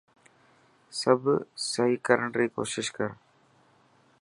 سڀ 0.99 1.21
سهي 1.69 1.95
ڪرڻ 2.05 2.27
ري 2.39 2.47
ڪوشش 2.55 2.87
ڪر. 2.97 3.09